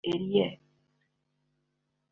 Eliel 0.09 0.53